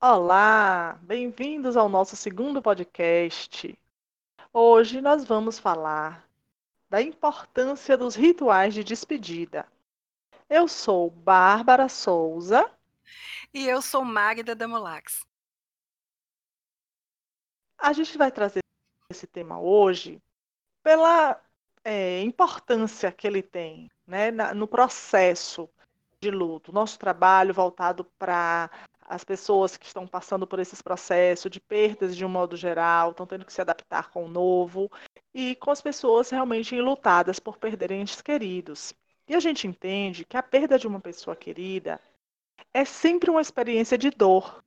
[0.00, 3.76] Olá, bem-vindos ao nosso segundo podcast.
[4.52, 6.24] Hoje nós vamos falar
[6.88, 9.66] da importância dos rituais de despedida.
[10.48, 12.70] Eu sou Bárbara Souza.
[13.52, 15.26] E eu sou Magda Damolax.
[17.76, 18.60] A gente vai trazer
[19.10, 20.22] esse tema hoje
[20.80, 21.42] pela
[21.82, 25.68] é, importância que ele tem né, na, no processo
[26.20, 26.70] de luto.
[26.70, 28.70] Nosso trabalho voltado para
[29.08, 33.26] as pessoas que estão passando por esses processos de perdas de um modo geral, estão
[33.26, 34.90] tendo que se adaptar com o novo,
[35.34, 38.94] e com as pessoas realmente enlutadas por perderem entes queridos.
[39.26, 42.00] E a gente entende que a perda de uma pessoa querida
[42.72, 44.62] é sempre uma experiência de dor,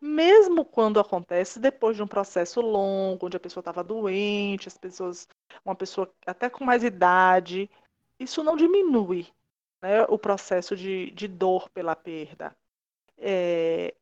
[0.00, 5.28] mesmo quando acontece depois de um processo longo, onde a pessoa estava doente, as pessoas,
[5.64, 7.70] uma pessoa até com mais idade,
[8.18, 9.26] isso não diminui
[9.82, 12.54] né, o processo de, de dor pela perda.
[13.18, 13.94] É,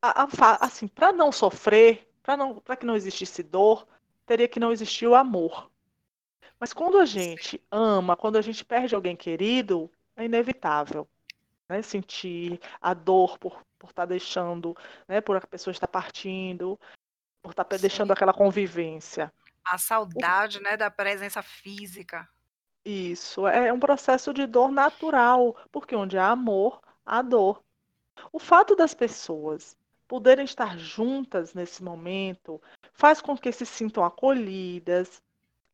[0.00, 3.86] a, a, assim, para não sofrer, para que não existisse dor,
[4.26, 5.70] teria que não existir o amor.
[6.58, 11.08] Mas quando a gente ama, quando a gente perde alguém querido, é inevitável
[11.68, 14.76] né, sentir a dor por por estar tá deixando,
[15.08, 16.78] né, por a pessoa estar partindo,
[17.42, 19.32] por estar tá deixando aquela convivência.
[19.64, 20.62] A saudade, o...
[20.62, 22.28] né, da presença física.
[22.84, 27.62] Isso, é um processo de dor natural, porque onde há amor, há dor.
[28.32, 32.60] O fato das pessoas poderem estar juntas nesse momento
[32.92, 35.22] faz com que se sintam acolhidas,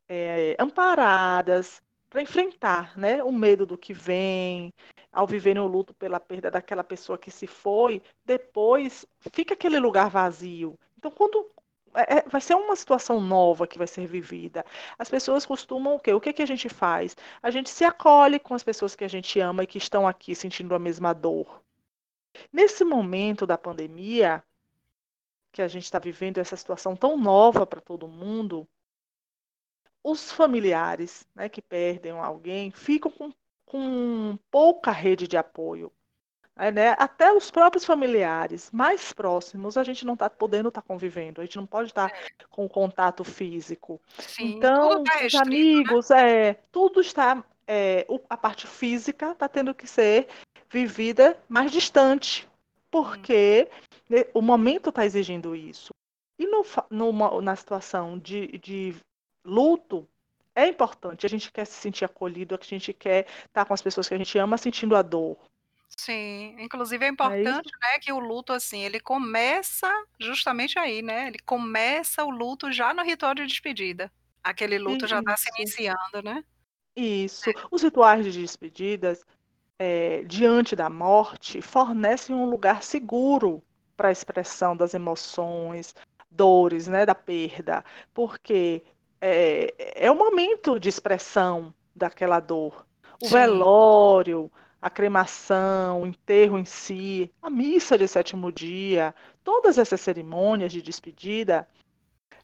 [0.08, 4.72] é, amparadas para enfrentar né, o medo do que vem,
[5.12, 10.08] ao viverem o luto pela perda daquela pessoa que se foi, depois fica aquele lugar
[10.08, 10.78] vazio.
[10.96, 11.50] Então, quando
[11.98, 14.64] é, é, vai ser uma situação nova que vai ser vivida.
[14.98, 16.12] As pessoas costumam o quê?
[16.12, 17.16] O que, que a gente faz?
[17.42, 20.34] A gente se acolhe com as pessoas que a gente ama e que estão aqui
[20.34, 21.62] sentindo a mesma dor.
[22.52, 24.42] Nesse momento da pandemia,
[25.52, 28.68] que a gente está vivendo essa situação tão nova para todo mundo,
[30.04, 33.32] os familiares né, que perdem alguém ficam com,
[33.66, 35.92] com pouca rede de apoio.
[36.72, 36.96] Né?
[36.98, 41.44] Até os próprios familiares mais próximos, a gente não está podendo estar tá convivendo, a
[41.44, 42.44] gente não pode estar tá é.
[42.50, 44.00] com contato físico.
[44.18, 45.40] Sim, então, tá os né?
[45.40, 46.48] amigos, né?
[46.48, 47.44] é, tudo está.
[47.70, 50.26] É, a parte física está tendo que ser
[50.70, 52.48] vivida mais distante,
[52.90, 53.68] porque
[54.10, 54.24] hum.
[54.34, 55.92] o momento está exigindo isso.
[56.38, 58.96] E no, numa, na situação de, de
[59.44, 60.08] luto,
[60.54, 61.24] é importante.
[61.24, 64.18] A gente quer se sentir acolhido, a gente quer estar com as pessoas que a
[64.18, 65.36] gente ama sentindo a dor.
[65.96, 69.90] Sim, inclusive é, importante, é né, que o luto assim, ele começa
[70.20, 71.28] justamente aí, né?
[71.28, 74.10] Ele começa o luto já no ritual de despedida.
[74.42, 75.08] Aquele luto Isso.
[75.08, 76.44] já está se iniciando, né?
[76.94, 77.50] Isso.
[77.50, 77.54] É.
[77.70, 79.24] Os rituais de despedidas
[79.78, 83.62] é, diante da morte fornecem um lugar seguro
[83.96, 85.94] para a expressão das emoções,
[86.30, 88.82] dores, né, da perda, porque
[89.20, 92.86] é, é o momento de expressão daquela dor.
[93.20, 93.34] O Sim.
[93.34, 94.50] velório,
[94.80, 100.80] a cremação, o enterro em si, a missa de sétimo dia, todas essas cerimônias de
[100.80, 101.68] despedida,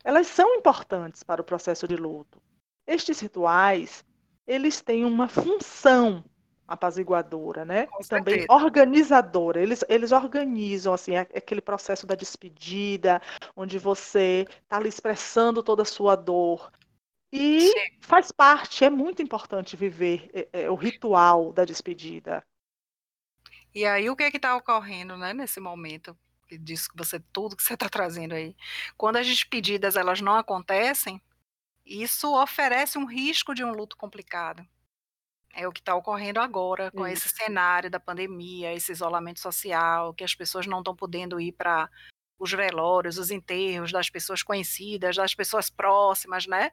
[0.02, 2.42] elas são importantes para o processo de luto.
[2.86, 4.04] Estes rituais,
[4.46, 6.24] eles têm uma função
[6.66, 7.86] apaziguadora, né?
[7.86, 8.52] Com Também certeza.
[8.52, 9.62] organizadora.
[9.62, 13.20] Eles, eles organizam assim aquele processo da despedida,
[13.56, 16.70] onde você está expressando toda a sua dor,
[17.36, 17.98] e Sim.
[18.00, 22.46] faz parte, é muito importante viver é, é, o ritual da despedida.
[23.74, 26.16] E aí, o que é que está ocorrendo, né, nesse momento?
[26.60, 28.54] Disso que você, tudo que você está trazendo aí.
[28.96, 31.20] Quando as despedidas elas não acontecem,
[31.84, 34.64] isso oferece um risco de um luto complicado.
[35.52, 40.22] É o que está ocorrendo agora com esse cenário da pandemia, esse isolamento social, que
[40.22, 41.90] as pessoas não estão podendo ir para
[42.38, 46.70] os velórios, os enterros das pessoas conhecidas, das pessoas próximas, né?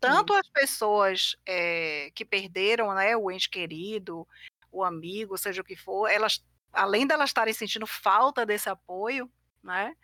[0.00, 4.26] Tanto as pessoas é, que perderam né, o ente querido,
[4.70, 9.30] o amigo, seja o que for, elas, além delas estarem sentindo falta desse apoio,
[9.62, 9.94] né,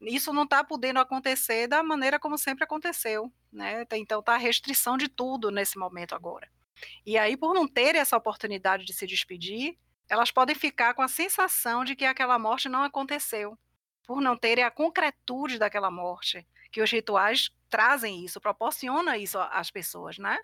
[0.00, 3.32] isso não está podendo acontecer da maneira como sempre aconteceu.
[3.52, 6.48] Né, então está a restrição de tudo nesse momento agora.
[7.04, 9.76] E aí, por não ter essa oportunidade de se despedir,
[10.08, 13.58] elas podem ficar com a sensação de que aquela morte não aconteceu,
[14.06, 19.70] por não terem a concretude daquela morte, que os rituais trazem isso, proporciona isso às
[19.70, 20.38] pessoas, né?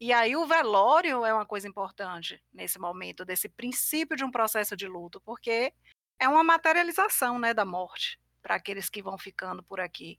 [0.00, 4.76] E aí o velório é uma coisa importante nesse momento, desse princípio de um processo
[4.76, 5.72] de luto, porque
[6.18, 10.18] é uma materialização, né, da morte para aqueles que vão ficando por aqui.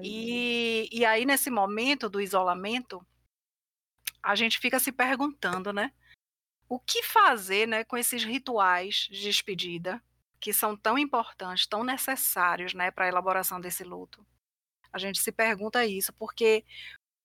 [0.00, 3.04] E, e aí nesse momento do isolamento,
[4.22, 5.92] a gente fica se perguntando, né?
[6.68, 10.00] O que fazer, né, com esses rituais de despedida
[10.38, 14.24] que são tão importantes, tão necessários, né, para a elaboração desse luto.
[14.92, 16.64] A gente se pergunta isso, porque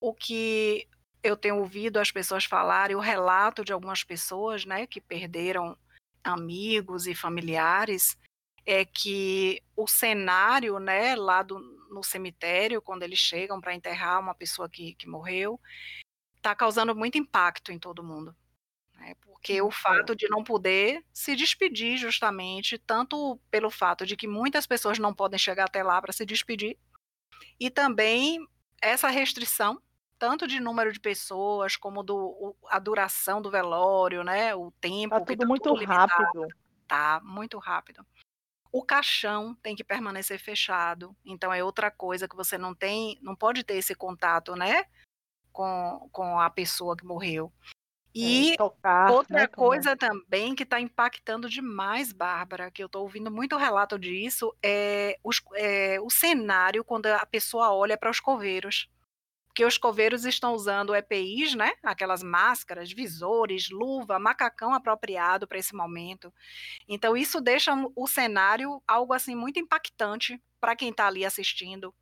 [0.00, 0.88] o que
[1.22, 5.76] eu tenho ouvido as pessoas falarem, o relato de algumas pessoas, né, que perderam
[6.22, 8.16] amigos e familiares,
[8.64, 11.58] é que o cenário, né, lá do,
[11.90, 15.60] no cemitério, quando eles chegam para enterrar uma pessoa que, que morreu,
[16.36, 18.34] está causando muito impacto em todo mundo.
[18.94, 24.26] Né, porque o fato de não poder se despedir, justamente, tanto pelo fato de que
[24.26, 26.76] muitas pessoas não podem chegar até lá para se despedir,
[27.58, 28.46] e também
[28.80, 29.80] essa restrição
[30.18, 34.54] tanto de número de pessoas como do o, a duração do velório, né?
[34.54, 35.14] O tempo.
[35.14, 36.48] Tá tudo tá muito tudo rápido.
[36.86, 38.04] Tá muito rápido.
[38.72, 41.16] O caixão tem que permanecer fechado.
[41.24, 44.84] Então é outra coisa que você não tem, não pode ter esse contato, né?
[45.52, 47.52] Com, com a pessoa que morreu.
[48.14, 52.86] É, e é, tocar, outra né, coisa também que está impactando demais, Bárbara, que eu
[52.86, 58.10] estou ouvindo muito relato disso, é, os, é o cenário quando a pessoa olha para
[58.10, 58.88] os coveiros
[59.58, 61.72] que os coveiros estão usando EPIs, né?
[61.82, 66.32] Aquelas máscaras, visores, luva, macacão apropriado para esse momento.
[66.88, 71.92] Então isso deixa o cenário algo assim muito impactante para quem está ali assistindo.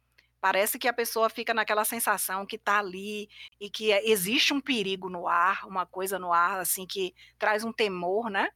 [0.46, 3.28] Parece que a pessoa fica naquela sensação que está ali
[3.58, 7.72] e que existe um perigo no ar, uma coisa no ar assim que traz um
[7.72, 8.48] temor, né?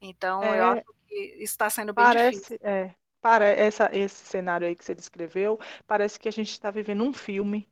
[0.00, 2.58] Então é, eu acho que está sendo bem parece, difícil.
[2.60, 7.04] É, para essa, esse cenário aí que você descreveu, parece que a gente está vivendo
[7.04, 7.68] um filme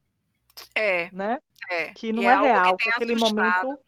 [0.73, 1.11] é.
[1.13, 1.41] Né?
[1.69, 1.93] É.
[1.93, 3.81] Que não é, é real, que aquele momento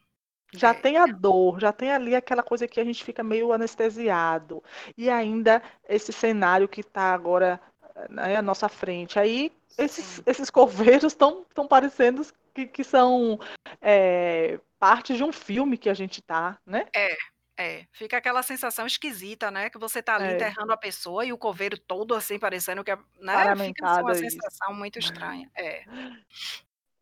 [0.53, 0.75] já é.
[0.75, 4.61] tem a dor, já tem ali aquela coisa que a gente fica meio anestesiado.
[4.99, 7.61] E ainda esse cenário que está agora
[8.08, 9.19] né, à nossa frente.
[9.19, 12.22] Aí esses, esses coveiros estão parecendo
[12.54, 13.38] que, que são
[13.81, 16.87] é, parte de um filme que a gente está, né?
[16.94, 17.16] É,
[17.58, 19.70] é, fica aquela sensação esquisita, né?
[19.70, 20.34] Que você tá ali é.
[20.34, 22.99] enterrando a pessoa e o coveiro todo assim, parecendo que é.
[23.20, 23.56] Né?
[23.56, 25.50] Fica assim, uma sensação muito estranha.
[25.56, 25.84] É.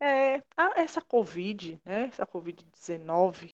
[0.03, 0.41] É,
[0.75, 2.09] essa Covid, né?
[2.11, 3.53] Essa Covid-19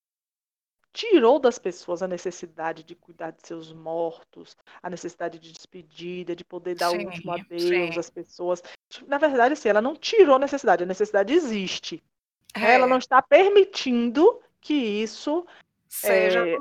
[0.97, 6.43] tirou das pessoas a necessidade de cuidar de seus mortos, a necessidade de despedida, de
[6.43, 8.63] poder dar sim, o último adeus às pessoas.
[9.05, 12.03] Na verdade, assim, ela não tirou a necessidade, a necessidade existe.
[12.55, 12.73] É.
[12.73, 15.45] Ela não está permitindo que isso
[15.87, 16.57] seja é,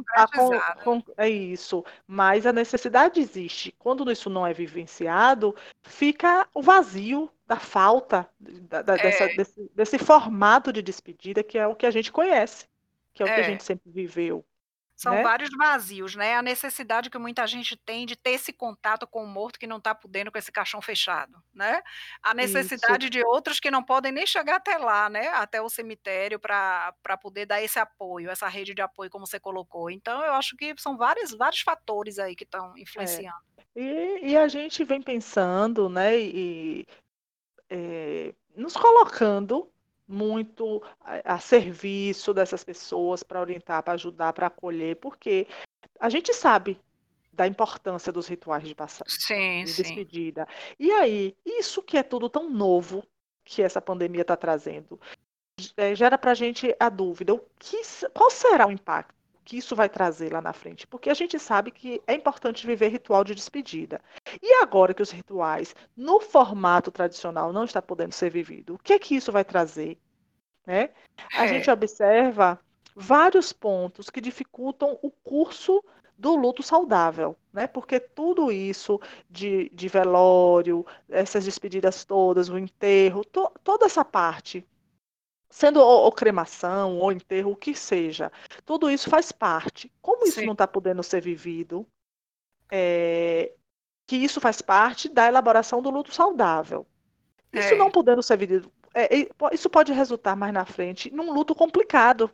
[0.84, 3.74] com, é isso, mas a necessidade existe.
[3.78, 9.02] Quando isso não é vivenciado, fica o vazio da falta da, da, é.
[9.02, 12.66] dessa, desse, desse, formato de despedida que é o que a gente conhece,
[13.16, 13.30] que é, é.
[13.30, 13.48] o que a é.
[13.50, 14.44] gente sempre viveu.
[14.96, 15.22] São né?
[15.22, 16.36] vários vazios, né?
[16.36, 19.76] A necessidade que muita gente tem de ter esse contato com o morto que não
[19.76, 21.82] está podendo com esse caixão fechado, né?
[22.22, 23.10] A necessidade Isso.
[23.10, 25.28] de outros que não podem nem chegar até lá, né?
[25.28, 29.90] Até o cemitério para poder dar esse apoio, essa rede de apoio, como você colocou.
[29.90, 32.80] Então, eu acho que são vários, vários fatores aí que estão é.
[32.80, 33.36] influenciando.
[33.58, 33.78] É.
[33.78, 36.18] E, e, a gente vem pensando, né?
[36.18, 36.86] E,
[37.68, 39.70] é, nos colocando
[40.06, 45.46] muito a, a serviço dessas pessoas para orientar, para ajudar, para acolher, porque
[45.98, 46.80] a gente sabe
[47.32, 50.46] da importância dos rituais de passagem, de despedida.
[50.48, 50.74] Sim.
[50.80, 53.06] E aí, isso que é tudo tão novo
[53.44, 54.98] que essa pandemia está trazendo,
[55.76, 57.80] é, gera para a gente a dúvida: o que,
[58.12, 59.15] qual será o impacto
[59.46, 60.86] que isso vai trazer lá na frente?
[60.88, 64.00] Porque a gente sabe que é importante viver ritual de despedida.
[64.42, 68.92] E agora que os rituais, no formato tradicional, não está podendo ser vivido, o que
[68.92, 69.96] é que isso vai trazer?
[70.66, 70.90] Né?
[71.32, 71.48] A é.
[71.48, 72.58] gente observa
[72.94, 75.82] vários pontos que dificultam o curso
[76.18, 77.66] do luto saudável, né?
[77.66, 78.98] Porque tudo isso
[79.28, 84.66] de, de velório, essas despedidas todas, o enterro, to, toda essa parte,
[85.48, 88.30] sendo ou, ou, cremação ou enterro, o que seja,
[88.64, 89.92] tudo isso faz parte.
[90.00, 90.46] Como isso Sim.
[90.46, 91.86] não está podendo ser vivido,
[92.70, 93.52] é,
[94.06, 96.86] que isso faz parte da elaboração do luto saudável.
[97.52, 97.76] Isso é.
[97.76, 99.08] não podendo ser vivido, é,
[99.52, 102.30] isso pode resultar mais na frente num luto complicado.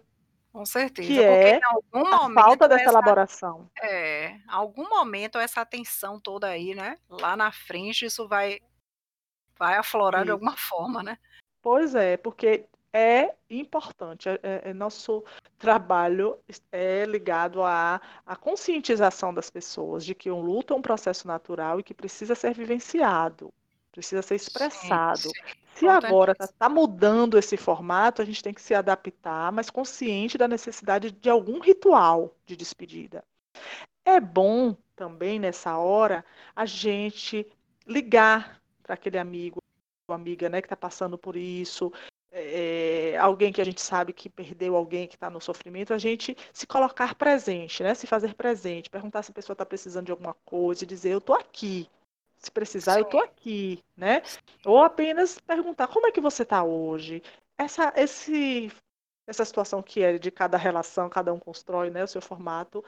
[0.53, 1.09] Com certeza.
[1.09, 3.71] Que é a falta dessa essa, elaboração.
[3.83, 6.99] É, algum momento essa atenção toda aí, né?
[7.09, 8.61] Lá na frente isso vai
[9.59, 11.19] vai aflorar de alguma forma, né?
[11.63, 14.29] Pois é, porque é importante.
[14.29, 15.25] É, é, é, nosso
[15.59, 16.39] trabalho
[16.71, 21.81] é ligado à, à conscientização das pessoas de que o luto é um processo natural
[21.81, 23.53] e que precisa ser vivenciado,
[23.91, 25.23] precisa ser expressado.
[25.23, 25.31] Sim.
[25.75, 30.37] Se agora está tá mudando esse formato, a gente tem que se adaptar, mas consciente
[30.37, 33.25] da necessidade de algum ritual de despedida.
[34.05, 37.47] É bom também nessa hora a gente
[37.87, 39.63] ligar para aquele amigo,
[40.09, 41.91] amiga, né, que está passando por isso,
[42.33, 46.37] é, alguém que a gente sabe que perdeu alguém que está no sofrimento, a gente
[46.53, 47.95] se colocar presente, né?
[47.95, 51.19] Se fazer presente, perguntar se a pessoa está precisando de alguma coisa, e dizer eu
[51.19, 51.89] estou aqui.
[52.39, 53.01] Se precisar, Sim.
[53.01, 54.23] eu estou aqui, né?
[54.65, 57.23] Ou apenas perguntar como é que você está hoje.
[57.59, 58.73] Essa, esse,
[59.27, 62.85] essa situação que é de cada relação, cada um constrói, né, o seu formato.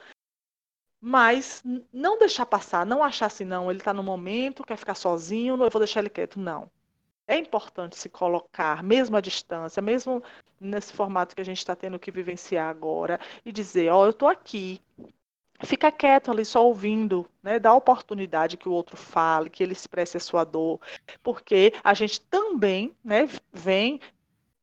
[0.99, 1.61] Mas
[1.93, 5.69] não deixar passar, não achar assim, não, ele está no momento, quer ficar sozinho, eu
[5.69, 6.39] vou deixar ele quieto.
[6.39, 6.69] Não
[7.27, 10.23] é importante se colocar, mesmo à distância, mesmo
[10.59, 14.11] nesse formato que a gente está tendo que vivenciar agora, e dizer, ó, oh, eu
[14.11, 14.81] estou aqui.
[15.63, 17.59] Fica quieto ali só ouvindo, né?
[17.59, 20.79] Dá oportunidade que o outro fale, que ele expresse a sua dor,
[21.23, 23.99] porque a gente também, né, vem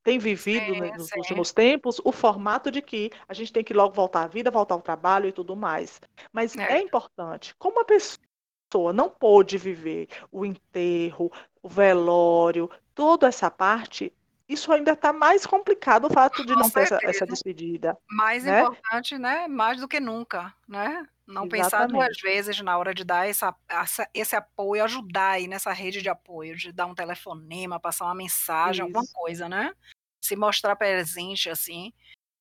[0.03, 3.95] tem vivido né, nos últimos tempos o formato de que a gente tem que logo
[3.95, 6.01] voltar à vida, voltar ao trabalho e tudo mais.
[6.33, 11.31] Mas é, é importante, como a pessoa não pôde viver o enterro,
[11.63, 14.13] o velório, toda essa parte,
[14.49, 16.99] isso ainda está mais complicado o fato de Com não certeza.
[16.99, 17.97] ter essa, essa, despedida.
[18.11, 18.61] Mais né?
[18.61, 19.47] importante, né?
[19.49, 21.07] Mais do que nunca, né?
[21.27, 21.51] Não Exatamente.
[21.51, 26.03] pensar duas vezes na hora de dar essa, essa, esse apoio, ajudar aí nessa rede
[26.03, 28.97] de apoio, de dar um telefonema, passar uma mensagem, Isso.
[28.97, 29.73] alguma coisa, né?
[30.21, 31.93] Se mostrar presente, assim,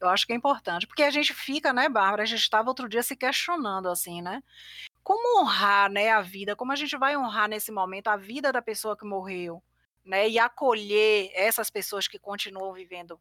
[0.01, 0.87] eu acho que é importante.
[0.87, 2.23] Porque a gente fica, né, Bárbara?
[2.23, 4.41] A gente estava outro dia se questionando, assim, né?
[5.03, 8.61] Como honrar, né, a vida, como a gente vai honrar nesse momento a vida da
[8.61, 9.61] pessoa que morreu,
[10.05, 13.19] né, e acolher essas pessoas que continuam vivendo,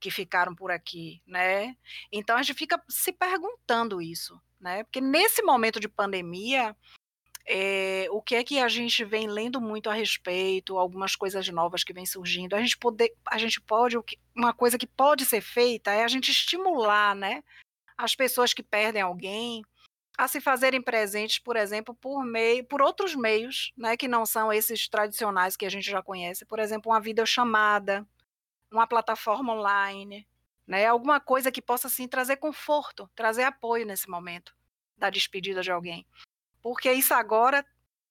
[0.00, 1.76] que ficaram por aqui, né?
[2.12, 4.84] Então a gente fica se perguntando isso, né?
[4.84, 6.76] Porque nesse momento de pandemia,
[7.50, 11.82] é, o que é que a gente vem lendo muito a respeito, algumas coisas novas
[11.82, 13.96] que vêm surgindo, a gente poder, a gente pode,
[14.36, 17.42] uma coisa que pode ser feita é a gente estimular, né,
[17.96, 19.64] as pessoas que perdem alguém,
[20.18, 24.52] a se fazerem presentes, por exemplo, por meio, por outros meios, né, que não são
[24.52, 28.06] esses tradicionais que a gente já conhece, por exemplo, uma videochamada,
[28.72, 30.28] uma plataforma online,
[30.66, 34.54] né, alguma coisa que possa assim trazer conforto, trazer apoio nesse momento
[34.96, 36.06] da despedida de alguém,
[36.62, 37.66] porque isso agora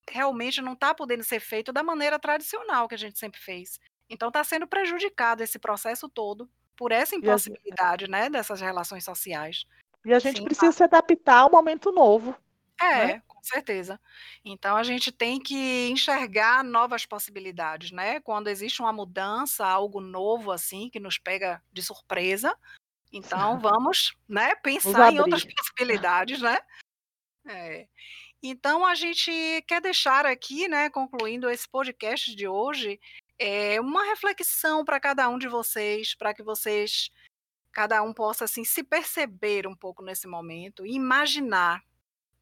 [0.09, 3.79] realmente não está podendo ser feito da maneira tradicional que a gente sempre fez.
[4.09, 9.65] Então está sendo prejudicado esse processo todo por essa impossibilidade, né, dessas relações sociais.
[10.07, 10.71] E a gente Sim, precisa tá.
[10.71, 12.33] se adaptar ao momento novo.
[12.79, 13.21] É, né?
[13.27, 13.99] com certeza.
[14.45, 18.21] Então a gente tem que enxergar novas possibilidades, né?
[18.21, 22.57] Quando existe uma mudança, algo novo assim que nos pega de surpresa,
[23.11, 26.57] então vamos, né, pensar em outras possibilidades, né?
[27.45, 27.87] É.
[28.41, 29.29] Então a gente
[29.67, 32.97] quer deixar aqui, né, concluindo esse podcast de hoje,
[33.37, 37.09] é, uma reflexão para cada um de vocês, para que vocês
[37.77, 41.83] cada um possa assim se perceber um pouco nesse momento e imaginar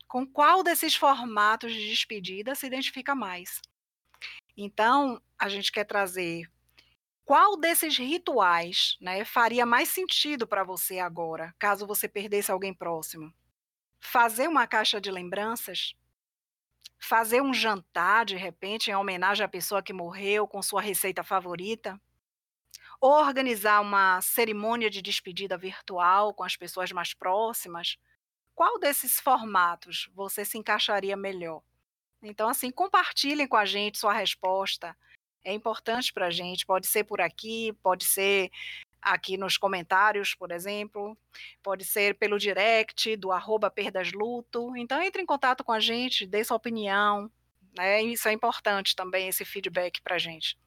[0.08, 3.62] com qual desses formatos de despedida se identifica mais.
[4.56, 6.50] Então, a gente quer trazer
[7.26, 13.34] qual desses rituais né, faria mais sentido para você agora, caso você perdesse alguém próximo?
[14.00, 15.96] Fazer uma caixa de lembranças?
[16.98, 22.00] Fazer um jantar, de repente, em homenagem à pessoa que morreu, com sua receita favorita?
[23.02, 27.98] Organizar uma cerimônia de despedida virtual com as pessoas mais próximas,
[28.54, 31.62] qual desses formatos você se encaixaria melhor?
[32.22, 34.96] Então, assim, compartilhem com a gente sua resposta.
[35.44, 36.66] É importante para a gente.
[36.66, 38.50] Pode ser por aqui, pode ser
[39.02, 41.16] aqui nos comentários, por exemplo,
[41.62, 44.76] pode ser pelo direct do arroba perdasluto.
[44.76, 47.30] Então, entre em contato com a gente, dê sua opinião.
[47.78, 48.02] Né?
[48.02, 50.58] Isso é importante também, esse feedback para a gente.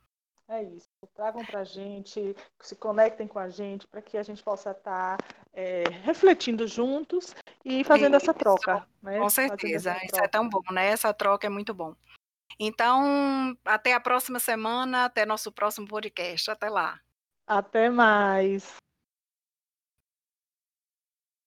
[0.49, 0.88] É isso.
[1.14, 5.19] Tragam para a gente, se conectem com a gente, para que a gente possa estar
[5.19, 8.87] tá, é, refletindo juntos e fazendo isso, essa troca.
[9.02, 9.19] Né?
[9.19, 9.95] Com certeza.
[9.97, 10.25] Isso troca.
[10.25, 10.87] é tão bom, né?
[10.87, 11.95] Essa troca é muito bom.
[12.59, 16.50] Então, até a próxima semana, até nosso próximo podcast.
[16.50, 16.99] Até lá.
[17.47, 18.76] Até mais.